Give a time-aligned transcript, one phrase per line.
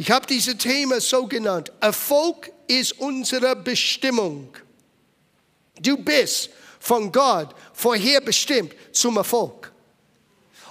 [0.00, 1.70] Ich habe dieses Thema so genannt.
[1.78, 4.48] Erfolg ist unsere Bestimmung.
[5.78, 9.70] Du bist von Gott vorherbestimmt zum Erfolg.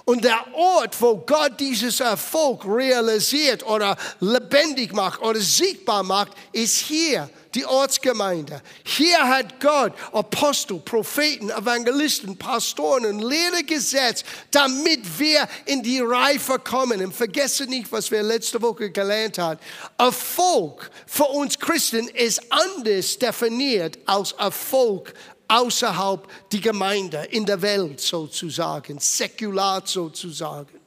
[0.04, 6.78] Und der Ort, wo Gott dieses Erfolg realisiert oder lebendig macht oder sichtbar macht, ist
[6.78, 8.62] hier, die Ortsgemeinde.
[8.84, 16.58] Hier hat Gott Apostel, Propheten, Evangelisten, Pastoren und Lehrer gesetzt, damit wir in die Reife
[16.58, 17.04] kommen.
[17.04, 19.60] Und vergesse nicht, was wir letzte Woche gelernt haben.
[19.98, 25.14] Erfolg für uns Christen ist anders definiert als Erfolg
[25.48, 30.79] außerhalb die Gemeinde, in der Welt sozusagen, säkular sozusagen.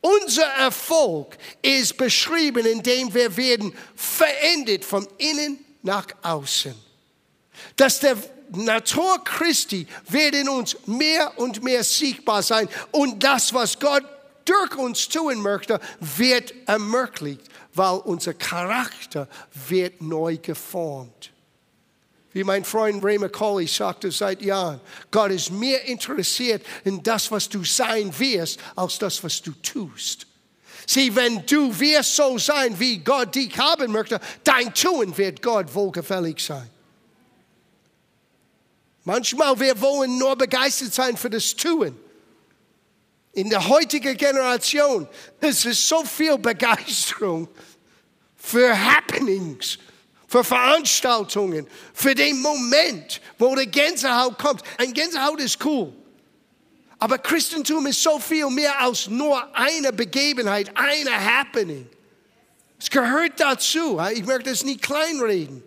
[0.00, 6.74] Unser Erfolg ist beschrieben, indem wir werden verändert von innen nach außen.
[7.76, 8.16] Dass der
[8.50, 14.04] Natur Christi wird in uns mehr und mehr sichtbar sein und das, was Gott
[14.44, 17.42] durch uns tun möchte, wird ermöglicht,
[17.74, 19.28] weil unser Charakter
[19.68, 21.32] wird neu geformt.
[22.36, 24.78] Wie mein Freund Ray McCauley sagte seit Jahren,
[25.10, 30.26] Gott ist mehr interessiert in das, was du sein wirst, als das, was du tust.
[30.86, 35.74] Sieh, wenn du wirst so sein, wie Gott dich haben möchte, dein Tun wird Gott
[35.74, 36.68] wohlgefällig sein.
[39.04, 41.98] Manchmal wir wollen nur begeistert sein für das Tun.
[43.32, 45.08] In der heutigen Generation
[45.40, 47.48] ist es so viel Begeisterung
[48.36, 49.78] für Happenings,
[50.26, 54.62] für Veranstaltungen, für den Moment, wo der Gänsehaut kommt.
[54.78, 55.92] Ein Gänsehaut ist cool.
[56.98, 61.88] Aber Christentum ist so viel mehr als nur eine Begebenheit, eine Happening.
[62.78, 64.00] Es gehört dazu.
[64.12, 65.62] Ich möchte es nicht kleinreden.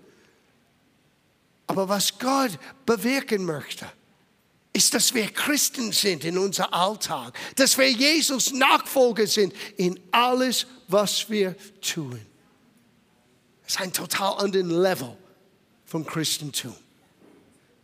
[1.67, 2.51] Aber was Gott
[2.85, 3.85] bewirken möchte,
[4.73, 10.65] ist, dass wir Christen sind in unser Alltag, dass wir Jesus Nachfolger sind in alles,
[10.87, 12.19] was wir tun
[13.69, 15.15] ist ein total anderen Level
[15.85, 16.75] vom Christentum.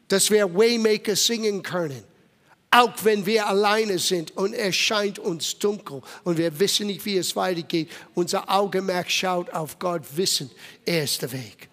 [0.08, 2.04] Dass wir Waymaker singen können,
[2.72, 7.18] auch wenn wir alleine sind und es scheint uns dunkel und wir wissen nicht, wie
[7.18, 7.90] es weitergeht.
[8.16, 10.50] Unser Augenmerk schaut auf Gott, wissen,
[10.86, 11.70] er ist der Weg.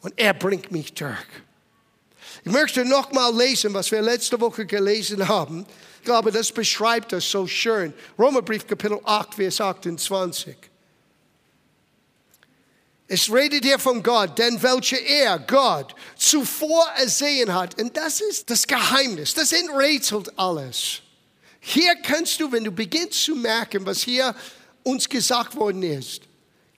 [0.00, 1.16] Und er bringt mich durch.
[2.44, 5.66] Ich möchte nochmal lesen, was wir letzte Woche gelesen haben.
[5.98, 7.92] Ich glaube, das beschreibt das so schön.
[8.18, 10.71] Romerbrief Kapitel 8, Vers 28.
[13.14, 17.78] Es redet hier von Gott, denn welche er, Gott, zuvor ersehen hat.
[17.78, 21.02] Und das ist das Geheimnis, das enträtselt alles.
[21.60, 24.34] Hier kannst du, wenn du beginnst zu merken, was hier
[24.82, 26.22] uns gesagt worden ist,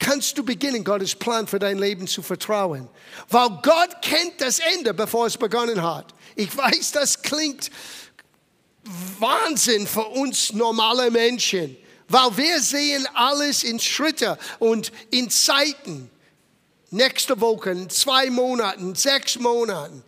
[0.01, 2.89] kannst du beginnen, Gottes Plan für dein Leben zu vertrauen.
[3.29, 6.13] Weil Gott kennt das Ende, bevor es begonnen hat.
[6.35, 7.71] Ich weiß, das klingt
[9.21, 11.77] Wahnsinn für uns normale Menschen,
[12.09, 16.11] weil wir sehen alles in Schritte und in Zeiten
[16.95, 20.03] nächste Woche, zwei Monaten, sechs Monaten.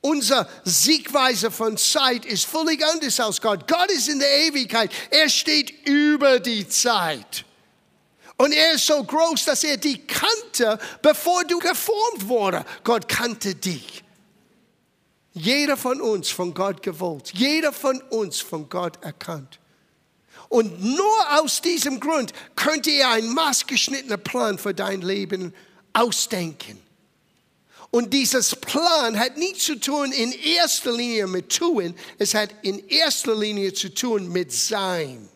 [0.00, 3.66] Unsere Siegweise von Zeit ist völlig anders als Gott.
[3.66, 4.92] Gott ist in der Ewigkeit.
[5.10, 7.44] Er steht über die Zeit.
[8.36, 12.64] Und er ist so groß, dass er dich kannte, bevor du geformt wurde.
[12.84, 14.04] Gott kannte dich.
[15.32, 17.32] Jeder von uns von Gott gewollt.
[17.34, 19.58] Jeder von uns von Gott erkannt.
[20.48, 25.52] Und nur aus diesem Grund könnte er einen maßgeschnittenen Plan für dein Leben
[25.92, 26.80] ausdenken.
[27.90, 32.86] Und dieses Plan hat nichts zu tun in erster Linie mit tun, es hat in
[32.88, 35.28] erster Linie zu tun mit sein.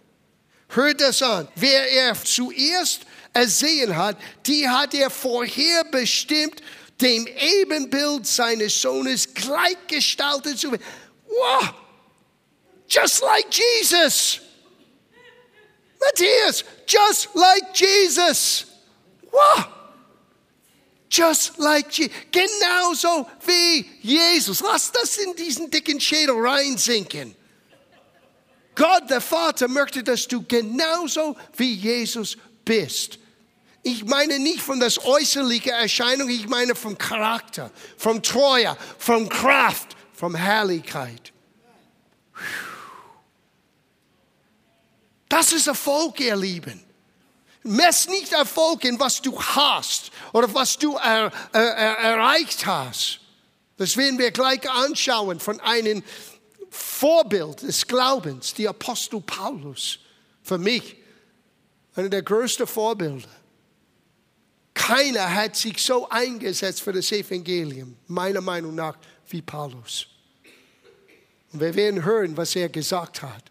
[0.68, 1.48] Hört das an.
[1.54, 3.02] Wer er zuerst
[3.32, 6.62] ersehen hat, die hat er vorherbestimmt,
[7.00, 10.84] dem Ebenbild seines Sohnes gleichgestaltet zu werden.
[11.26, 11.74] Wow!
[12.88, 14.40] Just like Jesus.
[16.00, 18.66] Matthias, just like Jesus.
[19.30, 19.81] Wow!
[21.12, 22.14] Just like Jesus.
[22.30, 24.62] Genauso wie Jesus.
[24.62, 27.36] Lass das in diesen dicken Schädel reinsinken.
[28.74, 33.18] Gott, der Vater, möchte, dass du genauso wie Jesus bist.
[33.82, 39.94] Ich meine nicht von der äußerlichen Erscheinung, ich meine vom Charakter, vom Treue, vom Kraft,
[40.14, 41.34] vom Herrlichkeit.
[45.28, 46.82] Das ist Erfolg, ihr Lieben.
[47.64, 53.20] Mess nicht Erfolg in was du hast oder was du er, er, er, erreicht hast.
[53.76, 56.02] Das werden wir gleich anschauen von einem
[56.70, 59.98] Vorbild des Glaubens, die Apostel Paulus.
[60.42, 60.96] Für mich
[61.94, 63.28] einer der größten Vorbilder.
[64.74, 68.96] Keiner hat sich so eingesetzt für das Evangelium, meiner Meinung nach,
[69.28, 70.06] wie Paulus.
[71.52, 73.44] Und wir werden hören, was er gesagt hat.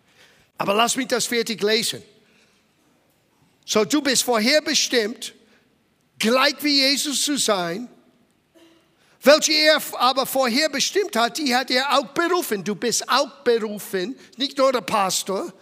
[0.58, 2.04] Aber lass mich das fertig lesen.
[3.72, 5.34] So, du bist vorherbestimmt,
[6.20, 7.88] gleich wie Jesus zu sein.
[9.24, 12.66] Welche er aber vorherbestimmt hat, die hat er auch berufen.
[12.66, 15.54] Du bist auch berufen, nicht nur der Pastor,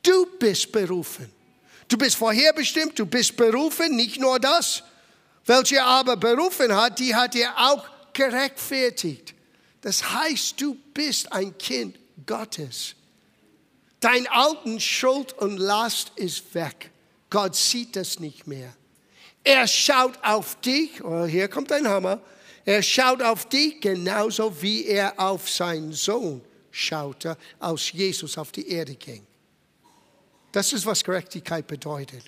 [0.00, 1.28] du bist berufen.
[1.88, 4.84] Du bist vorherbestimmt, du bist berufen, nicht nur das.
[5.44, 9.34] Welche er aber berufen hat, die hat er auch gerechtfertigt.
[9.80, 12.94] Das heißt, du bist ein Kind Gottes.
[13.98, 16.92] Dein alten Schuld und Last ist weg.
[17.30, 18.74] Gott sieht das nicht mehr.
[19.42, 22.20] Er schaut auf dich, oh, hier kommt ein Hammer,
[22.64, 28.68] er schaut auf dich genauso wie er auf seinen Sohn schaute, als Jesus auf die
[28.68, 29.26] Erde ging.
[30.52, 32.24] Das ist, was Gerechtigkeit bedeutet.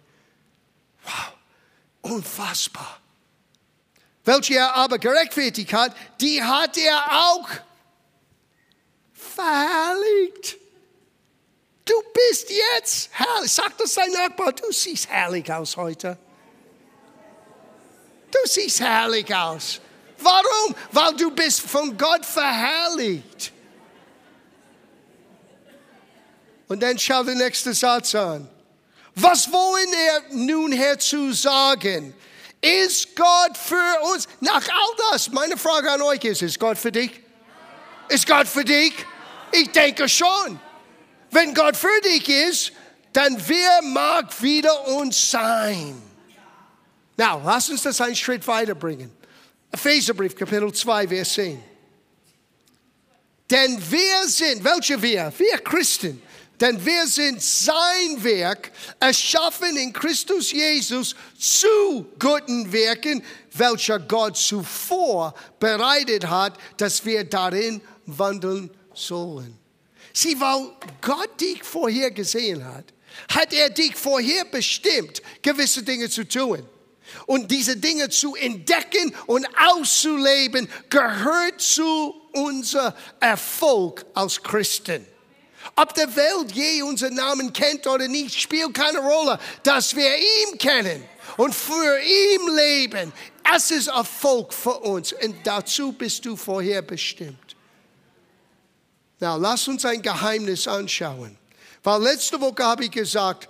[1.05, 1.35] Wow,
[2.13, 3.01] unfassbar.
[4.25, 7.49] Welche er aber gerechtfertigt hat, die hat er auch
[9.13, 10.62] verherrlicht.
[11.85, 13.53] Du bist jetzt herrlich.
[13.53, 16.17] Sag das dein Nachbar, du siehst herrlich aus heute.
[18.31, 19.81] Du siehst herrlich aus.
[20.19, 20.75] Warum?
[20.93, 23.53] Weil du bist von Gott verherrlicht.
[26.69, 28.49] Und dann schau den nächsten Satz an.
[29.15, 32.15] Was wollen er nun herzu sagen?
[32.63, 34.29] Ist Gott für uns?
[34.41, 37.21] Nach all das, meine Frage an euch ist, ist Gott für dich?
[38.09, 38.95] Ist Gott für dich?
[39.51, 40.59] Ich denke schon.
[41.33, 42.73] Wenn Gott für dich ist,
[43.13, 46.01] dann wer mag wieder uns sein?
[47.17, 49.11] Now, lass uns das einen Schritt weiterbringen.
[49.71, 51.63] Epheserbrief, Kapitel 2, Vers 10.
[53.51, 55.33] Denn wir sind, welche wir?
[55.37, 56.23] Wir Christen.
[56.61, 58.71] Denn wir sind sein Werk,
[59.01, 67.81] erschaffen in Christus Jesus zu guten Werken, welcher Gott zuvor bereitet hat, dass wir darin
[68.07, 69.62] wandeln sollen.
[70.13, 70.71] Sieh, weil
[71.01, 72.85] Gott dich vorher gesehen hat,
[73.35, 76.67] hat er dich vorher bestimmt, gewisse Dinge zu tun.
[77.27, 85.07] Und diese Dinge zu entdecken und auszuleben, gehört zu unser Erfolg als Christen.
[85.77, 90.59] Ob der Welt je unseren Namen kennt oder nicht, spielt keine Rolle, dass wir ihn
[90.59, 91.05] kennen
[91.37, 93.13] und für ihn leben.
[93.55, 97.57] Es ist Erfolg für uns und dazu bist du vorher bestimmt.
[99.23, 101.39] Na, lass uns ein Geheimnis anschauen.
[101.85, 103.49] Weil letzte Woche habe ich gesagt,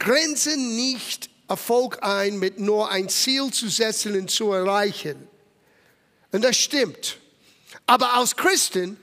[0.00, 5.28] grenzen nicht Erfolg ein, mit nur ein Ziel zu setzen und zu erreichen.
[6.32, 7.18] Und das stimmt.
[7.86, 8.96] Aber als Christen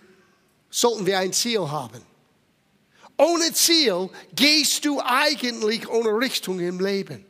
[0.69, 2.01] sollten wir ein Ziel haben.
[3.17, 7.25] Ohne Ziel gehst du eigentlich ohne Richtung im Leben.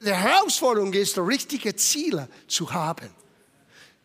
[0.00, 3.10] Die Herausforderung ist, richtige Ziele zu haben.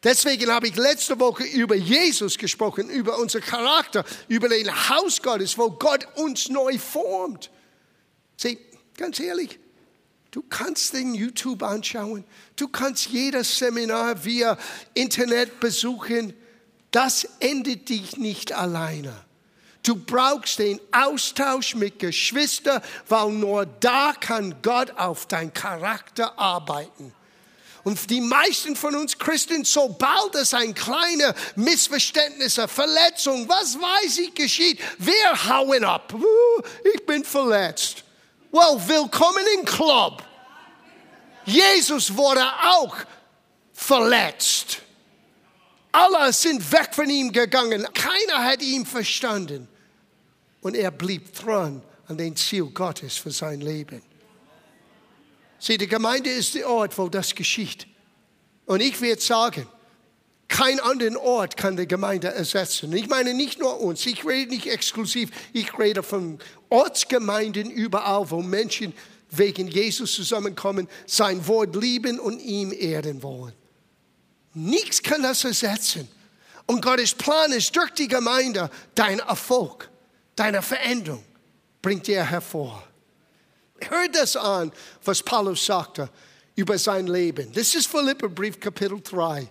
[0.04, 5.58] Deswegen habe ich letzte Woche über Jesus gesprochen, über unser Charakter, über den Haus Gottes,
[5.58, 7.52] wo Gott uns neu formt.
[8.36, 8.58] Sieh,
[8.98, 9.60] ganz ehrlich,
[10.32, 12.24] du kannst den YouTube anschauen,
[12.56, 14.58] du kannst jedes Seminar via
[14.96, 16.34] Internet besuchen.
[16.90, 19.14] Das endet dich nicht alleine.
[19.84, 27.14] Du brauchst den Austausch mit Geschwistern, weil nur da kann Gott auf dein Charakter arbeiten.
[27.84, 34.36] Und die meisten von uns Christen, sobald es ein kleiner Missverständnis, Verletzung, was weiß ich,
[34.36, 36.14] geschieht, wir hauen ab.
[36.94, 38.04] Ich bin verletzt.
[38.52, 40.24] Well, willkommen im Club.
[41.46, 42.96] Jesus wurde auch
[43.74, 44.80] verletzt.
[45.92, 47.88] Alle sind weg von ihm gegangen.
[47.94, 49.68] Keiner hat ihn verstanden.
[50.62, 54.04] Und er blieb dran an den Ziel Gottes für sein Leben.
[55.62, 57.86] Sieh, die Gemeinde ist der Ort, wo das geschieht.
[58.66, 59.68] Und ich werde sagen,
[60.48, 62.92] kein anderen Ort kann die Gemeinde ersetzen.
[62.94, 66.40] Ich meine nicht nur uns, ich rede nicht exklusiv, ich rede von
[66.70, 68.92] Ortsgemeinden überall, wo Menschen
[69.30, 73.54] wegen Jesus zusammenkommen, sein Wort lieben und ihm ehren wollen.
[74.56, 76.08] Nichts kann das ersetzen.
[76.66, 79.92] Und Gottes Plan ist durch die Gemeinde dein Erfolg,
[80.36, 81.24] deine Veränderung
[81.84, 82.91] bringt er hervor.
[83.90, 84.72] Hör das an,
[85.04, 86.10] was Paulus sagte
[86.56, 87.52] über sein Leben.
[87.54, 89.48] Das ist Philipperbrief Kapitel 3.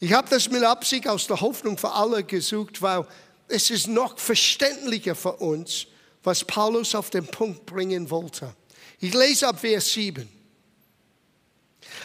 [0.00, 3.06] Ich habe das mit Absicht aus der Hoffnung für alle gesucht, weil
[3.48, 5.86] es ist noch verständlicher für uns,
[6.22, 8.54] was Paulus auf den Punkt bringen wollte.
[9.00, 10.28] Ich lese ab Vers 7.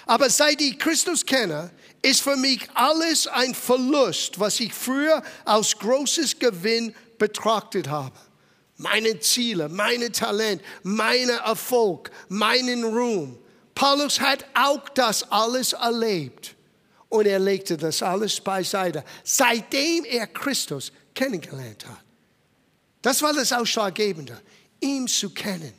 [0.05, 5.77] Aber seit ich Christus kenne, ist für mich alles ein Verlust, was ich früher als
[5.77, 8.13] großes Gewinn betrachtet habe
[8.79, 13.37] meine Ziele, meine Talent, mein Erfolg, meinen Ruhm.
[13.75, 16.55] Paulus hat auch das alles erlebt
[17.09, 22.03] und er legte das alles beiseite, seitdem er Christus kennengelernt hat.
[23.01, 24.39] Das war das Ausschlaggebende,
[24.79, 25.73] ihn zu kennen.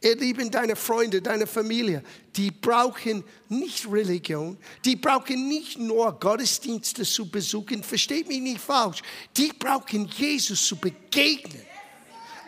[0.00, 2.04] Ihr Lieben, deine Freunde, deine Familie,
[2.36, 9.02] die brauchen nicht Religion, die brauchen nicht nur Gottesdienste zu besuchen, versteht mich nicht falsch,
[9.36, 11.67] die brauchen Jesus zu begegnen.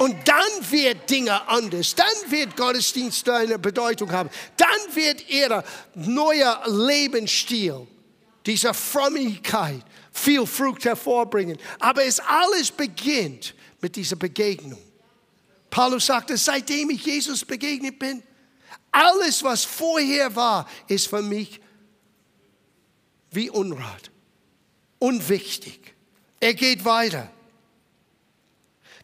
[0.00, 5.62] Und dann wird Dinge anders, dann wird Gottesdienst eine Bedeutung haben, dann wird ihr
[5.94, 7.86] neuer Lebensstil,
[8.46, 11.58] diese Frömmigkeit, viel Frucht hervorbringen.
[11.80, 14.80] Aber es alles beginnt mit dieser Begegnung.
[15.68, 18.22] Paulus sagte, seitdem ich Jesus begegnet bin,
[18.90, 21.60] alles, was vorher war, ist für mich
[23.32, 24.10] wie Unrat,
[24.98, 25.94] unwichtig.
[26.40, 27.30] Er geht weiter.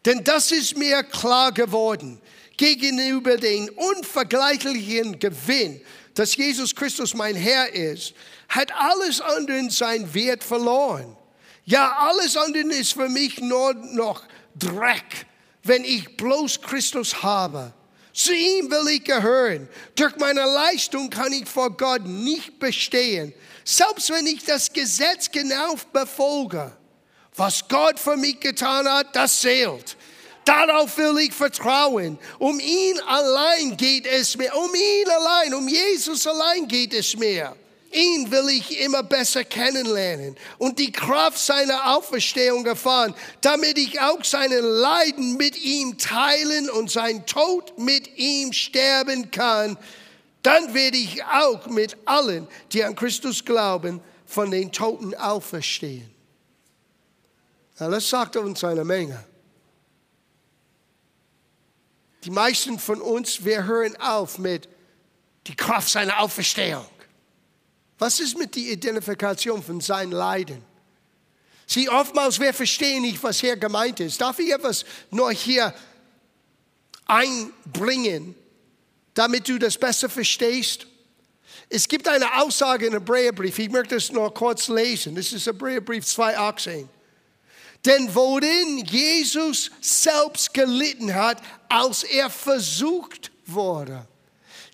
[0.05, 2.21] Denn das ist mir klar geworden
[2.55, 5.81] gegenüber dem unvergleichlichen Gewinn,
[6.13, 8.13] dass Jesus Christus mein Herr ist,
[8.49, 11.15] hat alles andere seinen Wert verloren.
[11.65, 14.23] Ja, alles andere ist für mich nur noch
[14.55, 15.27] Dreck
[15.67, 17.73] wenn ich bloß Christus habe.
[18.13, 19.69] Zu ihm will ich gehören.
[19.95, 23.33] Durch meine Leistung kann ich vor Gott nicht bestehen.
[23.63, 26.75] Selbst wenn ich das Gesetz genau befolge.
[27.37, 29.95] Was Gott für mich getan hat, das zählt.
[30.43, 32.17] Darauf will ich vertrauen.
[32.39, 34.55] Um ihn allein geht es mir.
[34.55, 37.55] Um ihn allein, um Jesus allein geht es mir.
[37.91, 44.23] Ihn will ich immer besser kennenlernen und die Kraft seiner Auferstehung erfahren, damit ich auch
[44.23, 49.77] seine Leiden mit ihm teilen und sein Tod mit ihm sterben kann.
[50.43, 56.16] Dann werde ich auch mit allen, die an Christus glauben, von den Toten auferstehen.
[57.79, 59.23] Na, das sagt uns eine Menge.
[62.23, 64.67] Die meisten von uns, wir hören auf mit
[65.45, 66.85] die Kraft seiner Auferstehung.
[67.99, 70.63] Was ist mit der Identifikation von seinen Leiden?
[71.65, 74.21] Sie oftmals, wir verstehen nicht, was hier gemeint ist.
[74.21, 75.73] Darf ich etwas nur hier
[77.05, 78.35] einbringen,
[79.13, 80.87] damit du das besser verstehst?
[81.69, 85.15] Es gibt eine Aussage in Hebräerbrief, ich möchte es nur kurz lesen.
[85.15, 86.87] Das ist Hebräerbrief 2,18.
[87.87, 94.05] Denn worin Jesus selbst gelitten hat, als er versucht wurde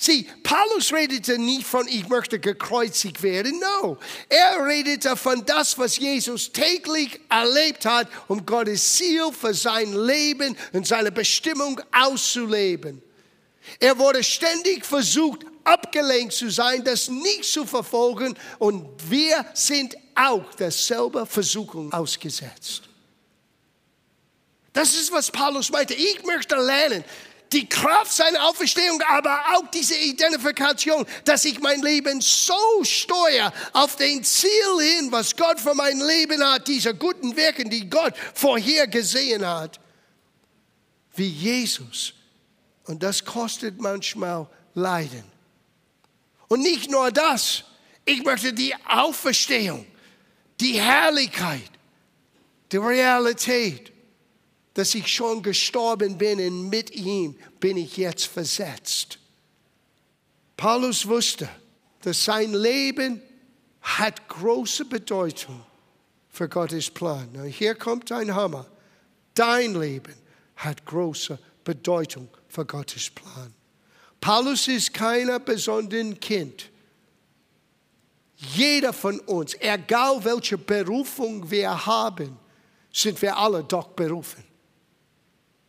[0.03, 3.58] Sieh, Paulus redete nicht von, ich möchte gekreuzigt werden.
[3.60, 9.93] No, er redete von das, was Jesus täglich erlebt hat, um Gottes Ziel für sein
[9.93, 13.01] Leben und seine Bestimmung auszuleben.
[13.79, 20.53] Er wurde ständig versucht, abgelenkt zu sein, das nicht zu verfolgen und wir sind auch
[20.55, 22.89] derselbe Versuchung ausgesetzt.
[24.73, 25.93] Das ist, was Paulus meinte.
[25.93, 27.03] Ich möchte lernen,
[27.53, 33.95] die Kraft seiner Auferstehung, aber auch diese Identifikation, dass ich mein Leben so steuere auf
[33.95, 34.49] den Ziel
[34.81, 39.79] hin, was Gott für mein Leben hat, diese guten Werke, die Gott vorher gesehen hat,
[41.15, 42.13] wie Jesus.
[42.85, 45.23] Und das kostet manchmal Leiden.
[46.47, 47.63] Und nicht nur das,
[48.05, 49.85] ich möchte die Auferstehung,
[50.59, 51.69] die Herrlichkeit,
[52.71, 53.92] die Realität
[54.73, 59.19] dass ich schon gestorben bin und mit ihm bin ich jetzt versetzt.
[60.57, 61.47] Paulus wusste,
[62.01, 63.21] dass sein Leben
[63.81, 65.63] hat große Bedeutung
[66.29, 67.29] für Gottes Plan.
[67.33, 68.65] Now, hier kommt ein Hammer.
[69.35, 70.15] Dein Leben
[70.55, 73.53] hat große Bedeutung für Gottes Plan.
[74.19, 76.69] Paulus ist kein besonderes Kind.
[78.35, 82.37] Jeder von uns, egal welche Berufung wir haben,
[82.91, 84.43] sind wir alle doch berufen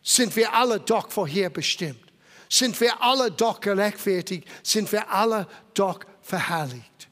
[0.05, 1.99] sind wir alle doch vorherbestimmt.
[2.47, 7.09] Sind wir alle doch gerechtfertigt, sind wir alle doch verherrlicht.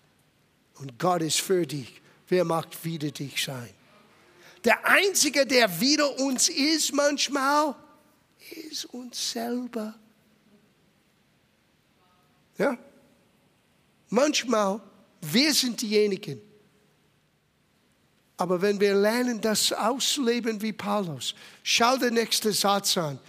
[0.76, 2.02] Und Gott ist für dich.
[2.28, 3.70] Wer mag wieder dich sein?
[4.64, 7.76] Der Einzige, der wieder uns ist manchmal,
[8.70, 9.96] ist uns selber.
[12.60, 12.78] Ja?
[14.10, 14.80] Manchmal,
[15.20, 16.40] wir sind diejenigen,
[18.38, 23.20] aber wenn wir lernen, das auszuleben wie Paulus, schau der nächste Satz an.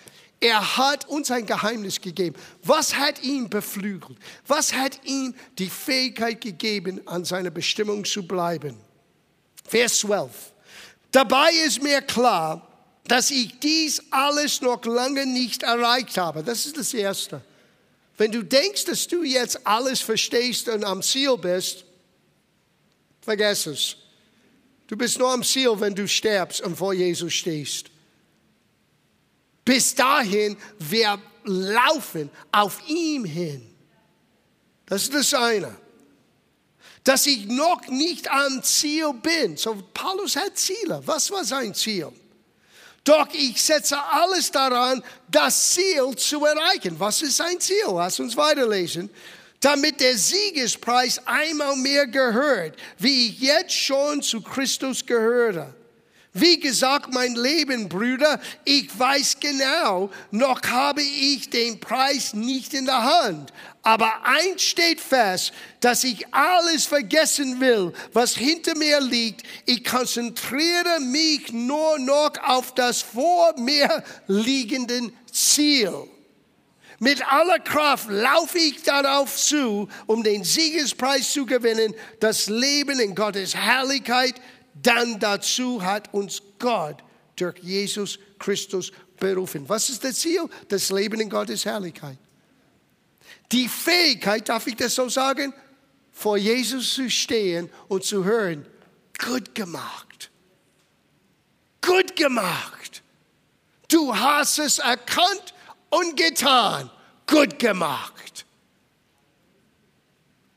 [0.41, 2.37] Er hat uns ein Geheimnis gegeben.
[2.63, 4.19] Was hat ihn beflügelt?
[4.47, 8.77] Was hat ihm die Fähigkeit gegeben, an seiner Bestimmung zu bleiben?
[9.67, 10.31] Vers 12.
[11.11, 12.69] Dabei ist mir klar,
[13.07, 16.43] dass ich dies alles noch lange nicht erreicht habe.
[16.43, 17.41] Das ist das Erste.
[18.17, 21.85] Wenn du denkst, dass du jetzt alles verstehst und am Ziel bist,
[23.21, 23.97] vergess es.
[24.87, 27.87] Du bist nur am Ziel, wenn du sterbst und vor Jesus stehst.
[29.65, 33.75] Bis dahin, wir laufen auf ihm hin.
[34.87, 35.75] Das ist das eine.
[37.03, 39.57] Dass ich noch nicht am Ziel bin.
[39.57, 41.03] So, Paulus hat Ziele.
[41.05, 42.11] Was war sein Ziel?
[43.05, 46.99] Doch ich setze alles daran, das Ziel zu erreichen.
[46.99, 47.85] Was ist sein Ziel?
[47.89, 49.11] Lass uns weiterlesen.
[49.65, 55.75] Damit der Siegespreis einmal mehr gehört, wie ich jetzt schon zu Christus gehöre.
[56.35, 62.85] Wie gesagt, mein Leben, Brüder, ich weiß genau, noch habe ich den Preis nicht in
[62.85, 63.55] der Hand.
[63.83, 69.47] Aber eins steht fest, dass ich alles vergessen will, was hinter mir liegt.
[69.65, 76.07] Ich konzentriere mich nur noch auf das vor mir liegende Ziel.
[77.05, 83.15] Mit aller Kraft laufe ich darauf zu, um den Siegespreis zu gewinnen, das Leben in
[83.15, 84.41] Gottes Herrlichkeit
[84.83, 87.03] dann dazu hat uns Gott
[87.37, 89.69] durch Jesus Christus berufen.
[89.69, 90.49] Was ist das Ziel?
[90.69, 92.17] Das Leben in Gottes Herrlichkeit.
[93.53, 95.53] Die Fähigkeit, darf ich das so sagen,
[96.11, 98.65] vor Jesus zu stehen und zu hören,
[99.23, 100.31] gut gemacht.
[101.83, 103.03] Gut gemacht.
[103.89, 105.53] Du hast es erkannt
[105.91, 106.91] und getan.
[107.27, 108.45] Gut gemacht.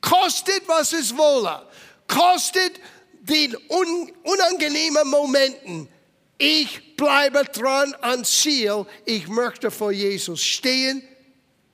[0.02, 1.66] Kostet, was es wolle.
[2.08, 2.80] Kostet,
[3.22, 5.90] den un unangenehmen Momenten.
[6.38, 8.86] Ich bleibe dran an Ziel.
[9.06, 11.02] Ich möchte vor Jesus stehen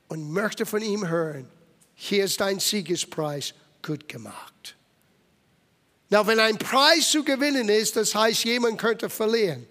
[0.08, 1.50] und möchte von ihm hören.
[1.96, 4.76] Hier ist dein Siegespreis, gut gemacht.
[6.10, 9.68] Na, wenn ein Preis zu gewinnen ist, das heißt, jemand könnte verlieren.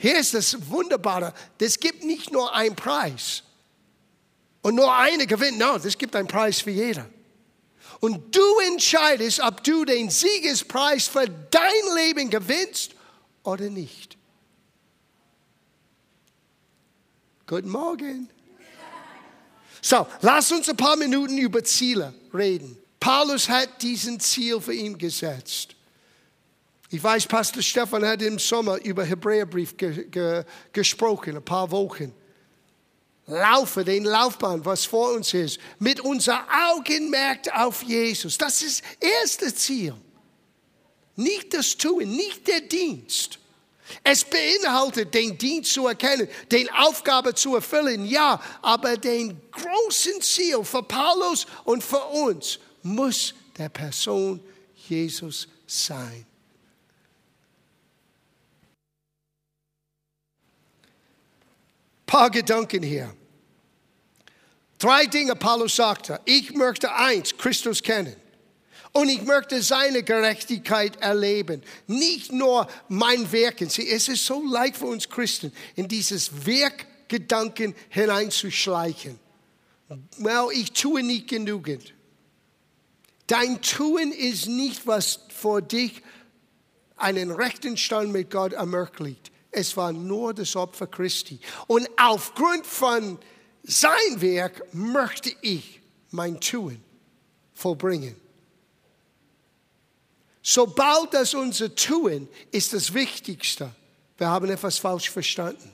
[0.00, 3.42] Hier ist das Wunderbare, es gibt nicht nur einen Preis
[4.62, 7.04] und nur eine gewinnt, no, es gibt einen Preis für jeder.
[7.98, 12.92] Und du entscheidest, ob du den Siegespreis für dein Leben gewinnst
[13.42, 14.16] oder nicht.
[17.48, 18.30] Guten Morgen.
[19.82, 22.78] So, lass uns ein paar Minuten über Ziele reden.
[23.00, 25.74] Paulus hat diesen Ziel für ihn gesetzt.
[26.90, 32.14] Ich weiß, Pastor Stefan hat im Sommer über Hebräerbrief ge ge gesprochen, ein paar Wochen
[33.28, 38.38] laufe den Laufbahn, was vor uns ist, mit unser Augenmerk auf Jesus.
[38.38, 39.94] Das ist das erste Ziel.
[41.14, 43.38] Nicht das Tun, nicht der Dienst.
[44.04, 50.62] Es beinhaltet, den Dienst zu erkennen, den Aufgabe zu erfüllen, ja, aber den großen Ziel
[50.62, 54.40] für Paulus und für uns muss der Person
[54.88, 56.27] Jesus sein.
[62.18, 63.14] Paar Gedanken hier.
[64.78, 66.20] Drei Dinge Paulus sagte.
[66.24, 68.16] Ich möchte eins, Christus kennen.
[68.92, 71.62] Und ich möchte seine Gerechtigkeit erleben.
[71.86, 73.68] Nicht nur mein Werken.
[73.70, 79.20] Sie, es ist so leicht für uns Christen, in dieses Werkgedanken hineinzuschleichen.
[80.16, 81.94] Well, ich tue nicht genügend.
[83.28, 86.02] Dein Tun ist nicht, was vor dich
[86.96, 89.30] einen rechten Stand mit Gott ermöglicht.
[89.58, 91.40] Es war nur das Opfer Christi.
[91.66, 93.18] Und aufgrund von
[93.64, 95.80] sein Werk möchte ich
[96.12, 96.80] mein Tun
[97.54, 98.14] vollbringen.
[100.42, 103.74] Sobald das unser Tun ist das Wichtigste,
[104.16, 105.72] wir haben etwas falsch verstanden.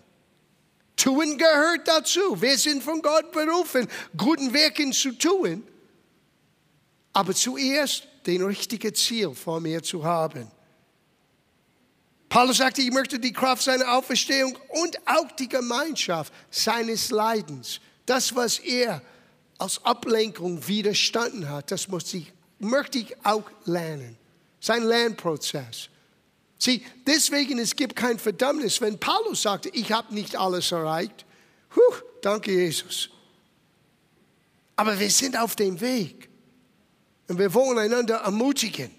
[0.97, 2.41] Tun gehört dazu.
[2.41, 5.63] Wir sind von Gott berufen, guten Werken zu tun.
[7.13, 10.51] Aber zuerst den richtigen Ziel vor mir zu haben.
[12.35, 18.35] Paulus sagte, ich möchte die Kraft seiner Auferstehung und auch die Gemeinschaft seines Leidens, das,
[18.35, 19.03] was er
[19.57, 24.17] als Ablenkung widerstanden hat, das ich, möchte ich auch lernen.
[24.59, 25.91] Sein Lernprozess.
[26.59, 28.81] Sieh, deswegen es gibt kein Verdammnis.
[28.81, 31.25] Wenn Paulus sagte, ich habe nicht alles erreicht,
[31.77, 33.11] huh, danke Jesus.
[34.75, 36.29] Aber wir sind auf dem Weg
[37.29, 38.91] und wir wollen einander ermutigen.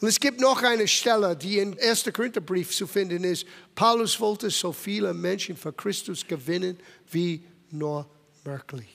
[0.00, 2.04] Und es gibt noch eine Stelle, die im 1.
[2.12, 3.44] Korintherbrief zu finden ist.
[3.74, 6.78] Paulus wollte so viele Menschen für Christus gewinnen
[7.10, 8.08] wie nur
[8.44, 8.88] möglich.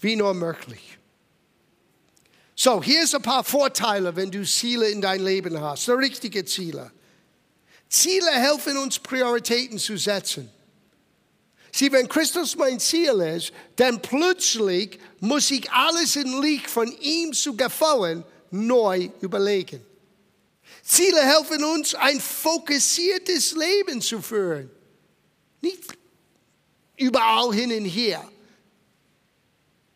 [0.00, 0.98] Wie nur möglich.
[2.54, 6.92] So, hier sind ein paar Vorteile, wenn du Ziele in dein Leben hast, richtige Ziele.
[7.88, 10.50] Ziele helfen uns, Prioritäten zu setzen.
[11.72, 17.32] Sieh, wenn Christus mein Ziel ist, dann plötzlich muss ich alles in Licht von ihm
[17.32, 19.84] zu gefallen neu überlegen.
[20.82, 24.70] Ziele helfen uns, ein fokussiertes Leben zu führen.
[25.60, 25.96] Nicht
[26.96, 28.26] überall hin und her.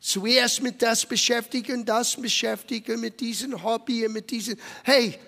[0.01, 4.59] Zuerst mit das beschäftigen, das beschäftigen, mit diesen Hobby, mit diesen.
[4.83, 5.19] Hey,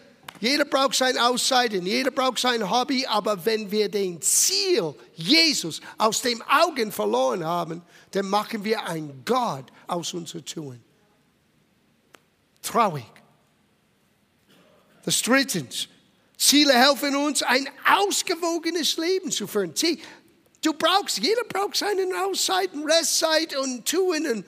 [0.40, 6.20] jeder braucht sein Auszeiten, jeder braucht sein Hobby, aber wenn wir den Ziel, Jesus, aus
[6.22, 10.82] den Augen verloren haben, dann machen wir ein Gott aus unser Tun.
[12.60, 13.13] Traurig.
[15.04, 15.88] Das drittens,
[16.38, 19.72] Ziele helfen uns, ein ausgewogenes Leben zu führen.
[19.74, 20.00] Sieh,
[20.62, 24.26] du brauchst, jeder braucht seinen Auszeiten, Restzeit und Tun.
[24.26, 24.44] Und,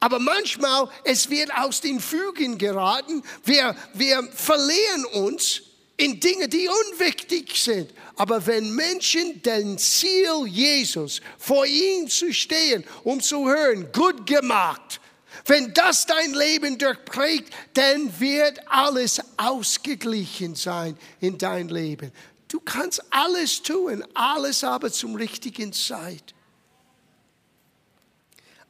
[0.00, 3.22] aber manchmal, es wird aus den Fügen geraten.
[3.44, 5.62] Wir, wir verlieren uns
[5.96, 7.92] in Dinge, die unwichtig sind.
[8.16, 15.00] Aber wenn Menschen den Ziel Jesus vor ihm zu stehen, um zu hören, gut gemacht,
[15.46, 22.12] wenn das dein Leben durchprägt, dann wird alles ausgeglichen sein in dein Leben.
[22.48, 26.34] Du kannst alles tun, alles aber zum richtigen Zeit.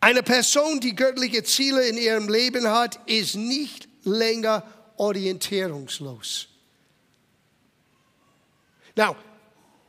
[0.01, 4.63] Eine Person, die göttliche Ziele in ihrem Leben hat, ist nicht länger
[4.97, 6.49] orientierungslos.
[8.95, 9.17] Now,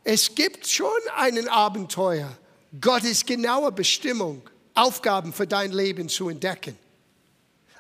[0.04, 2.38] es gibt schon einen Abenteuer,
[2.80, 4.42] Gottes genaue Bestimmung,
[4.78, 6.78] Aufgaben für dein Leben zu entdecken.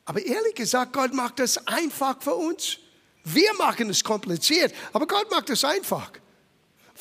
[0.06, 2.78] Aber ehrlich gesagt, Gott macht das einfach für uns.
[3.24, 6.12] Wir machen es kompliziert, aber Gott macht es einfach.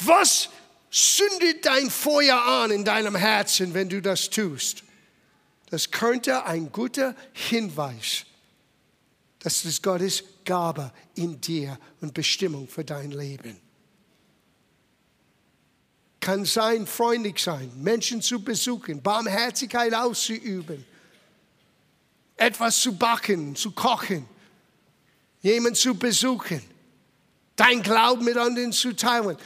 [0.00, 0.48] Was
[0.90, 4.82] zündet dein Feuer an in deinem Herzen, wenn du das tust?
[5.70, 8.24] Das könnte ein guter Hinweis,
[9.38, 13.60] dass es Gottes Gabe in dir und Bestimmung für dein Leben
[16.26, 20.84] kann sein, freundlich sein, Menschen zu besuchen, Barmherzigkeit auszuüben,
[22.36, 24.28] etwas zu backen, zu kochen,
[25.40, 26.60] jemanden zu besuchen,
[27.54, 29.36] dein Glauben mit anderen zu teilen.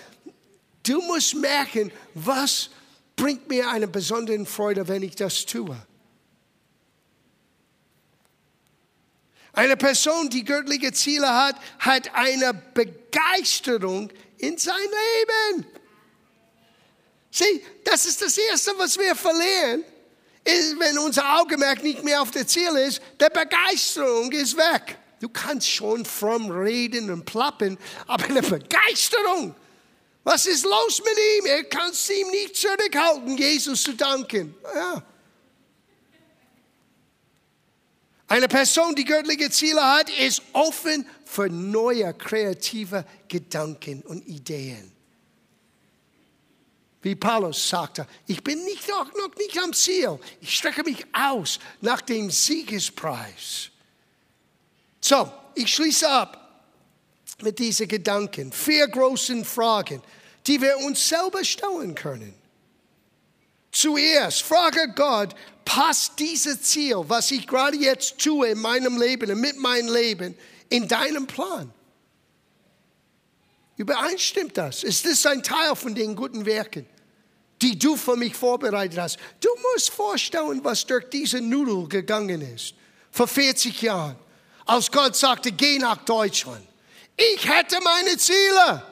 [0.82, 2.70] Du musst merken, was
[3.14, 5.76] bringt mir eine besondere Freude, wenn ich das tue.
[9.52, 15.79] Eine Person, die göttliche Ziele hat, hat eine Begeisterung in sein Leben.
[17.30, 19.84] Sieh, das ist das Erste, was wir verlieren,
[20.44, 24.98] ist, wenn unser Augenmerk nicht mehr auf der Ziel ist, der Begeisterung ist weg.
[25.20, 29.54] Du kannst schon fromm reden und plappen, aber eine Begeisterung.
[30.24, 31.46] Was ist los mit ihm?
[31.46, 34.54] Er kann es ihm nicht zurückhalten, Jesus zu danken.
[34.74, 35.02] Ja.
[38.28, 44.92] Eine Person, die göttliche Ziele hat, ist offen für neue kreative Gedanken und Ideen.
[47.02, 50.18] Wie Paulus sagte, ich bin nicht, noch, noch nicht am Ziel.
[50.40, 53.70] Ich strecke mich aus nach dem Siegespreis.
[55.00, 56.36] So, ich schließe ab
[57.40, 58.52] mit diesen Gedanken.
[58.52, 60.02] Vier großen Fragen,
[60.46, 62.34] die wir uns selber stellen können.
[63.72, 65.34] Zuerst frage Gott,
[65.64, 70.36] passt dieses Ziel, was ich gerade jetzt tue in meinem Leben und mit meinem Leben,
[70.68, 71.72] in deinem Plan?
[73.80, 74.84] Übereinstimmt das?
[74.84, 76.84] Ist das ein Teil von den guten Werken,
[77.62, 79.16] die du für mich vorbereitet hast?
[79.40, 82.74] Du musst vorstellen, was durch diese Nudel gegangen ist.
[83.10, 84.16] Vor 40 Jahren,
[84.66, 86.62] als Gott sagte, geh nach Deutschland.
[87.16, 88.82] Ich hätte meine Ziele.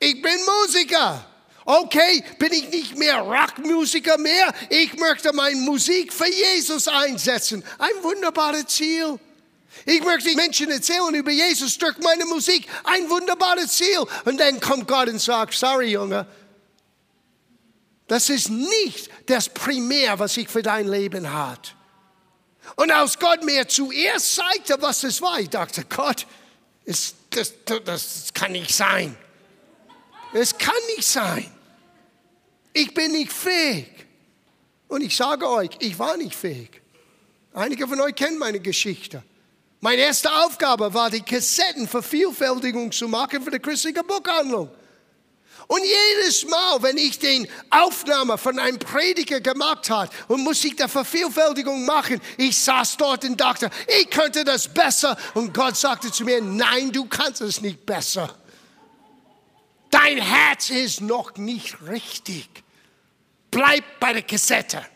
[0.00, 1.24] Ich bin Musiker.
[1.64, 4.52] Okay, bin ich nicht mehr Rockmusiker mehr.
[4.70, 7.62] Ich möchte meine Musik für Jesus einsetzen.
[7.78, 9.20] Ein wunderbares Ziel.
[9.84, 12.66] Ich möchte Menschen erzählen über Jesus durch meine Musik.
[12.84, 14.04] Ein wunderbares Ziel.
[14.24, 16.26] Und dann kommt Gott und sagt, sorry Junge,
[18.08, 21.74] das ist nicht das Primär, was ich für dein Leben hat.
[22.74, 26.26] Und als Gott mir zuerst zeigte, was es war, ich dachte, Gott,
[26.84, 27.52] das, das,
[27.84, 29.16] das kann nicht sein.
[30.32, 31.50] Es kann nicht sein.
[32.72, 33.88] Ich bin nicht fähig.
[34.88, 36.82] Und ich sage euch, ich war nicht fähig.
[37.54, 39.22] Einige von euch kennen meine Geschichte.
[39.80, 44.70] Meine erste Aufgabe war, die Kassettenvervielfältigung zu machen für die christliche Buchhandlung.
[45.68, 50.88] Und jedes Mal, wenn ich den Aufnahme von einem Prediger gemacht habe und Musik der
[50.88, 55.16] Vervielfältigung machen, ich saß dort und dachte, ich könnte das besser.
[55.34, 58.32] Und Gott sagte zu mir, nein, du kannst es nicht besser.
[59.90, 62.48] Dein Herz ist noch nicht richtig.
[63.50, 64.86] Bleib bei der Kassette.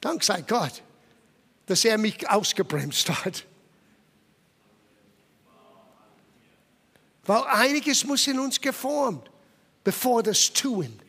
[0.00, 0.82] Dank sei Gott
[1.66, 3.44] dass er mich ausgebremst hat.
[7.24, 9.30] Weil einiges muss in uns geformt,
[9.82, 11.00] bevor das tun.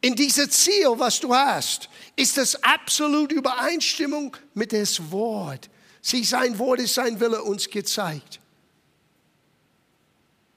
[0.00, 5.68] In diesem Ziel, was du hast, ist das absolut Übereinstimmung mit dem Wort.
[6.00, 8.38] Sie, sein Wort ist sein Wille uns gezeigt.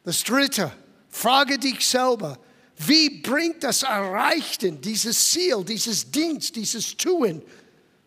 [0.03, 0.71] Das dritte,
[1.09, 2.37] frage dich selber,
[2.81, 7.41] wie bringt das Erreichen, dieses Ziel, dieses Dienst, dieses Tun,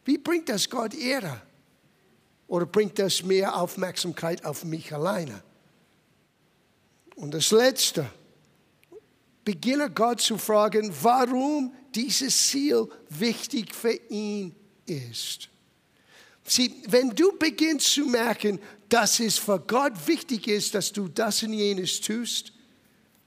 [0.04, 1.42] wie bringt das Gott Ehre?
[2.46, 5.42] Oder bringt das mehr Aufmerksamkeit auf mich alleine?
[7.16, 8.10] Und das Letzte,
[9.44, 14.54] beginne Gott zu fragen, warum dieses Ziel wichtig für ihn
[14.86, 15.50] ist.
[16.44, 18.58] Sieh, wenn du beginnst zu merken,
[18.88, 22.52] dass es für Gott wichtig ist, dass du das und jenes tust,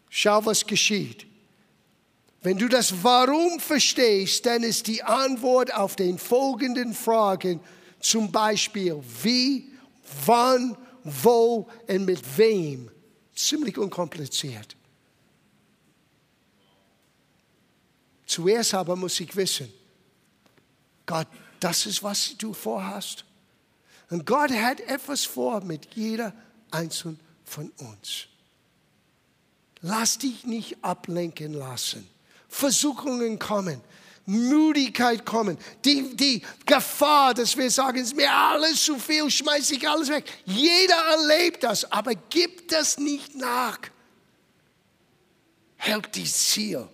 [0.10, 1.28] schau, was geschieht.
[2.46, 7.60] Wenn du das Warum verstehst, dann ist die Antwort auf den folgenden Fragen
[8.00, 9.74] zum Beispiel wie,
[10.28, 12.92] wann, wo und mit wem
[13.34, 14.76] ziemlich unkompliziert.
[18.28, 19.74] Zuerst aber muss ich wissen,
[21.08, 21.28] Gott,
[21.60, 23.26] das ist, was du vorhast.
[24.12, 26.32] Und Gott hat etwas vor mit jeder
[26.70, 28.28] einzelnen von uns.
[29.82, 32.08] Lass dich nicht ablenken lassen.
[32.50, 33.82] Versuchungen kommen,
[34.26, 39.76] Müdigkeit kommen, die, die Gefahr, dass wir sagen, es ist mir alles zu viel, schmeiße
[39.76, 40.26] ich alles weg.
[40.46, 43.78] Jeder erlebt das, aber gib das nicht nach.
[45.78, 46.88] Hält die Ziel,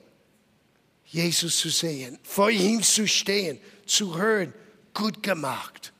[1.05, 4.53] Jesus zu sehen, vor ihm zu stehen, zu hören,
[4.93, 5.93] gut gemacht.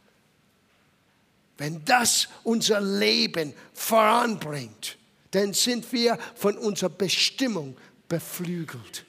[1.58, 4.98] Wenn das unser Leben voranbringt,
[5.32, 7.78] dann sind wir von unserer Bestimmung
[8.10, 9.06] beflügelt,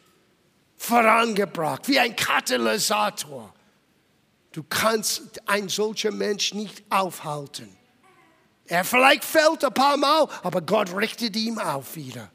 [0.82, 3.54] vorangebracht, wie ein Katalysator.
[4.50, 7.68] Du kannst ein solcher Mensch nicht aufhalten.
[8.66, 12.30] Er vielleicht fällt ein paar Mal, aber Gott richtet ihn auf wieder.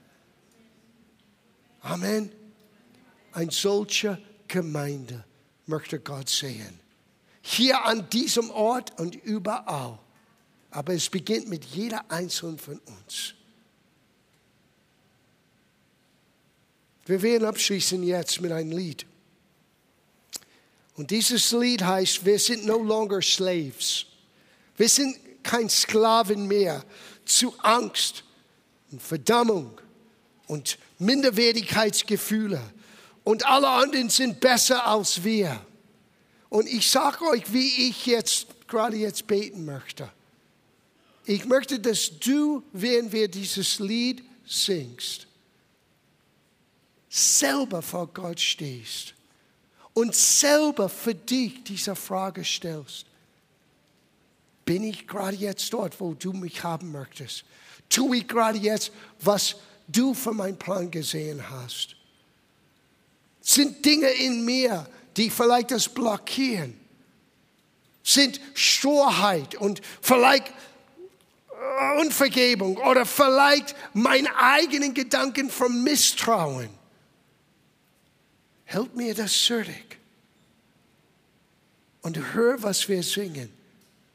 [1.81, 2.31] Amen.
[3.33, 5.25] Ein solcher Gemeinde
[5.65, 6.79] möchte Gott sehen.
[7.41, 9.99] Hier an diesem Ort und überall.
[10.71, 13.36] Aber es beginnt mit jeder einzelnen von uns.
[17.07, 19.05] Wir werden abschließen jetzt mit einem Lied.
[20.95, 24.05] Und dieses Lied heißt, wir sind no longer slaves.
[24.75, 26.83] Wir sind kein Sklaven mehr
[27.23, 28.23] zu Angst
[28.91, 29.79] und Verdammung
[30.47, 32.61] und Minderwertigkeitsgefühle.
[33.23, 35.59] Und alle anderen sind besser als wir.
[36.49, 40.09] Und ich sage euch, wie ich jetzt gerade jetzt beten möchte.
[41.25, 45.26] Ich möchte, dass du, während wir dieses Lied singst,
[47.09, 49.13] selber vor Gott stehst
[49.93, 53.05] und selber für dich diese Frage stellst.
[54.65, 57.45] Bin ich gerade jetzt dort, wo du mich haben möchtest?
[57.89, 58.91] Tue ich gerade jetzt,
[59.21, 59.55] was
[59.87, 61.95] du für meinen Plan gesehen hast?
[63.41, 66.77] Sind Dinge in mir, die vielleicht das blockieren?
[68.03, 70.53] Sind Sturheit und vielleicht
[71.99, 76.69] Unvergebung oder vielleicht meine eigenen Gedanken vom Misstrauen?
[78.67, 79.97] Help mir das zurück.
[82.01, 83.49] Und hör, was wir singen.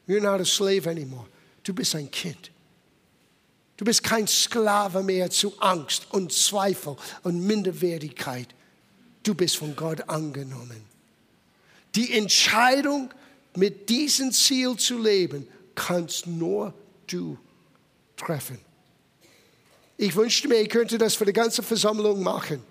[0.07, 1.25] You're not a slave anymore.
[1.63, 2.51] Du bist ein Kind.
[3.77, 8.47] Du bist kein Sklave mehr zu Angst und Zweifel und Minderwertigkeit.
[9.23, 10.83] Du bist von Gott angenommen.
[11.95, 13.11] Die Entscheidung,
[13.55, 16.75] mit diesem Ziel zu leben, kannst nur
[17.07, 17.39] du
[18.17, 18.59] treffen.
[19.97, 22.61] Ich wünschte mir, ich könnte das für die ganze Versammlung machen,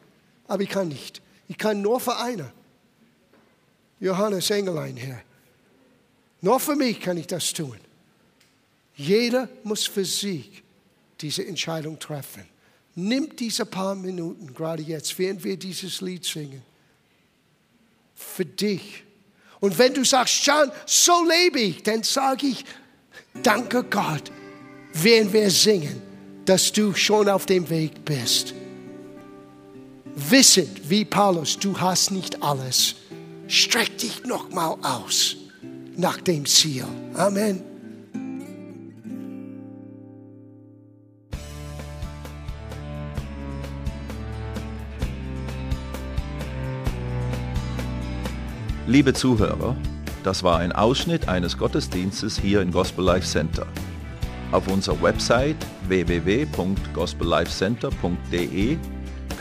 [0.46, 1.20] aber ich kann nicht.
[1.52, 2.50] Ich kann nur für eine.
[4.00, 5.20] Johannes Engelein hier.
[6.40, 7.76] Nur für mich kann ich das tun.
[8.94, 10.62] Jeder muss für sich
[11.20, 12.48] diese Entscheidung treffen.
[12.94, 16.62] Nimm diese paar Minuten, gerade jetzt, während wir dieses Lied singen,
[18.14, 19.04] für dich.
[19.60, 22.64] Und wenn du sagst, John, so lebe ich, dann sage ich,
[23.42, 24.32] danke Gott,
[24.94, 26.00] während wir singen,
[26.46, 28.54] dass du schon auf dem Weg bist
[30.14, 32.96] wissend wie Paulus, du hast nicht alles.
[33.48, 35.36] Streck dich nochmal aus
[35.96, 36.84] nach dem Ziel.
[37.14, 37.62] Amen.
[48.86, 49.76] Liebe Zuhörer,
[50.24, 53.66] das war ein Ausschnitt eines Gottesdienstes hier im Gospel Life Center.
[54.50, 55.56] Auf unserer Website
[55.88, 58.76] www.gospellifecenter.de